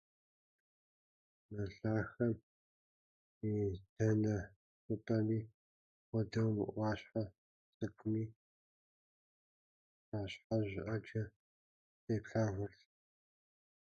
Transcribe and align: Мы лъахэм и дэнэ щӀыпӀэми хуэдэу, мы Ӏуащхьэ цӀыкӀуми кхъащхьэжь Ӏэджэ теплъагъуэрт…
Мы 1.51 1.63
лъахэм 1.79 2.33
и 3.49 3.51
дэнэ 3.95 4.37
щӀыпӀэми 4.83 5.39
хуэдэу, 6.07 6.49
мы 6.55 6.63
Ӏуащхьэ 6.73 7.23
цӀыкӀуми 7.75 8.23
кхъащхьэжь 10.05 10.75
Ӏэджэ 10.85 11.23
теплъагъуэрт… 12.03 12.81